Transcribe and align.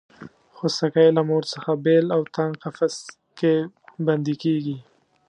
خوسکی 0.55 1.07
له 1.17 1.21
مور 1.29 1.43
څخه 1.53 1.71
بېل 1.85 2.05
او 2.15 2.21
تنګ 2.35 2.51
قفس 2.63 2.95
کې 3.39 3.55
بندي 4.05 4.35
کېږي. 4.43 4.77